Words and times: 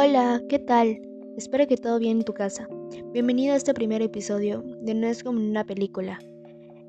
Hola, 0.00 0.40
¿qué 0.48 0.60
tal? 0.60 1.02
Espero 1.36 1.66
que 1.66 1.76
todo 1.76 1.98
bien 1.98 2.18
en 2.18 2.24
tu 2.24 2.32
casa. 2.32 2.68
Bienvenido 3.12 3.52
a 3.52 3.56
este 3.56 3.74
primer 3.74 4.00
episodio 4.00 4.62
de 4.82 4.94
No 4.94 5.08
es 5.08 5.24
como 5.24 5.40
una 5.40 5.64
película. 5.64 6.20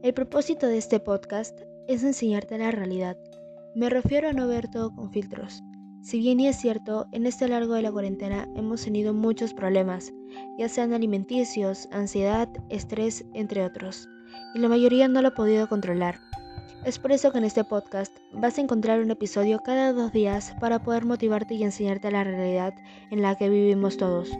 El 0.03 0.13
propósito 0.13 0.67
de 0.67 0.77
este 0.77 0.99
podcast 0.99 1.59
es 1.87 2.03
enseñarte 2.03 2.59
la 2.59 2.69
realidad. 2.69 3.17
Me 3.73 3.89
refiero 3.89 4.29
a 4.29 4.33
no 4.33 4.47
ver 4.47 4.67
todo 4.69 4.95
con 4.95 5.11
filtros. 5.11 5.63
Si 6.03 6.19
bien 6.19 6.39
y 6.39 6.49
es 6.49 6.57
cierto, 6.57 7.07
en 7.11 7.25
este 7.25 7.47
largo 7.47 7.73
de 7.73 7.81
la 7.81 7.91
cuarentena 7.91 8.47
hemos 8.55 8.83
tenido 8.83 9.11
muchos 9.11 9.55
problemas, 9.55 10.13
ya 10.59 10.69
sean 10.69 10.93
alimenticios, 10.93 11.89
ansiedad, 11.91 12.47
estrés, 12.69 13.25
entre 13.33 13.65
otros, 13.65 14.07
y 14.53 14.59
la 14.59 14.69
mayoría 14.69 15.07
no 15.07 15.23
lo 15.23 15.29
ha 15.29 15.33
podido 15.33 15.67
controlar. 15.67 16.19
Es 16.85 16.97
por 16.97 17.11
eso 17.11 17.31
que 17.31 17.37
en 17.37 17.43
este 17.43 17.65
podcast 17.65 18.15
vas 18.31 18.57
a 18.57 18.61
encontrar 18.61 19.01
un 19.01 19.11
episodio 19.11 19.59
cada 19.59 19.91
dos 19.91 20.13
días 20.13 20.55
para 20.61 20.81
poder 20.81 21.03
motivarte 21.03 21.55
y 21.55 21.63
enseñarte 21.63 22.09
la 22.09 22.23
realidad 22.23 22.73
en 23.11 23.21
la 23.21 23.35
que 23.35 23.49
vivimos 23.49 23.97
todos. 23.97 24.31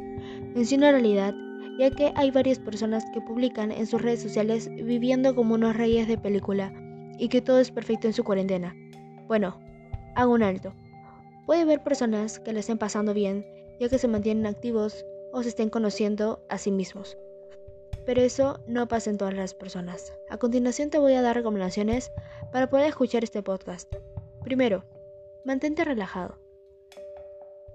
Menciono 0.56 0.90
realidad 0.90 1.34
ya 1.78 1.92
que 1.92 2.14
hay 2.16 2.32
varias 2.32 2.60
personas 2.60 3.06
que 3.14 3.20
publican 3.20 3.72
en 3.72 3.86
sus 3.88 4.02
redes 4.02 4.22
sociales 4.22 4.70
viviendo 4.70 5.36
como 5.36 5.56
unos 5.56 5.76
reyes 5.76 6.08
de 6.08 6.18
película 6.18 6.74
y 7.18 7.28
que 7.28 7.42
todo 7.42 7.60
es 7.60 7.72
perfecto 7.72 8.08
en 8.08 8.14
su 8.14 8.24
cuarentena. 8.24 8.74
Bueno, 9.28 9.60
hago 10.16 10.34
un 10.34 10.44
alto. 10.44 10.74
Puede 11.46 11.62
haber 11.62 11.84
personas 11.84 12.40
que 12.40 12.54
le 12.54 12.62
estén 12.62 12.78
pasando 12.78 13.14
bien 13.14 13.46
ya 13.82 13.90
que 13.90 13.98
se 13.98 14.08
mantienen 14.08 14.46
activos 14.46 15.06
o 15.34 15.44
se 15.44 15.50
estén 15.50 15.70
conociendo 15.70 16.42
a 16.50 16.58
sí 16.58 16.72
mismos 16.72 17.18
pero 18.06 18.22
eso 18.22 18.60
no 18.68 18.88
pasa 18.88 19.10
en 19.10 19.18
todas 19.18 19.34
las 19.34 19.54
personas. 19.54 20.14
A 20.30 20.38
continuación 20.38 20.90
te 20.90 21.00
voy 21.00 21.14
a 21.14 21.22
dar 21.22 21.36
recomendaciones 21.36 22.12
para 22.52 22.70
poder 22.70 22.88
escuchar 22.88 23.24
este 23.24 23.44
podcast. 23.44 23.94
Primero, 24.44 24.84
mantente 25.46 25.84
relajado. 25.84 26.38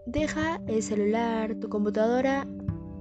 Deja 0.07 0.61
el 0.67 0.83
celular, 0.83 1.55
tu 1.57 1.69
computadora 1.69 2.47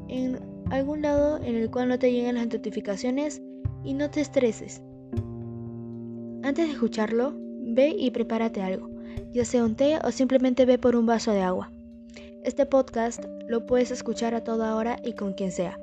en 0.08 0.40
algún 0.72 1.02
lado 1.02 1.38
en 1.38 1.56
el 1.56 1.70
cual 1.70 1.90
no 1.90 2.00
te 2.00 2.12
lleguen 2.12 2.36
las 2.36 2.48
notificaciones 2.48 3.42
y 3.84 3.94
no 3.94 4.10
te 4.10 4.22
estreses. 4.22 4.82
Antes 6.44 6.68
de 6.68 6.74
escucharlo, 6.74 7.34
ve 7.36 7.96
y 7.98 8.12
prepárate 8.12 8.62
algo, 8.62 8.90
ya 9.32 9.46
sea 9.46 9.64
un 9.64 9.76
té 9.76 10.00
o 10.04 10.12
simplemente 10.12 10.66
ve 10.66 10.78
por 10.78 10.96
un 10.96 11.06
vaso 11.06 11.32
de 11.32 11.42
agua. 11.42 11.72
Este 12.44 12.66
podcast 12.66 13.24
lo 13.48 13.66
puedes 13.66 13.92
escuchar 13.92 14.36
a 14.36 14.44
toda 14.44 14.76
hora 14.76 14.98
y 15.04 15.14
con 15.14 15.34
quien 15.34 15.52
sea. 15.52 15.80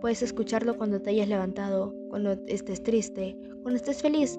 Puedes 0.00 0.22
escucharlo 0.22 0.76
cuando 0.76 1.00
te 1.00 1.10
hayas 1.10 1.28
levantado, 1.28 1.94
cuando 2.08 2.32
estés 2.46 2.82
triste, 2.82 3.36
cuando 3.62 3.76
estés 3.76 4.00
feliz, 4.00 4.38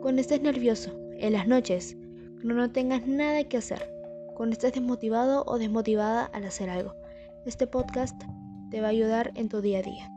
cuando 0.00 0.20
estés 0.20 0.42
nervioso, 0.42 0.90
en 1.18 1.32
las 1.32 1.46
noches, 1.46 1.96
cuando 2.34 2.54
no 2.54 2.72
tengas 2.72 3.06
nada 3.06 3.44
que 3.44 3.56
hacer, 3.56 3.88
cuando 4.34 4.54
estés 4.54 4.72
desmotivado 4.72 5.44
o 5.46 5.58
desmotivada 5.58 6.24
al 6.24 6.44
hacer 6.44 6.70
algo. 6.70 6.94
Este 7.44 7.66
podcast 7.66 8.20
te 8.70 8.80
va 8.80 8.88
a 8.88 8.90
ayudar 8.90 9.30
en 9.36 9.48
tu 9.48 9.60
día 9.60 9.78
a 9.78 9.82
día. 9.82 10.15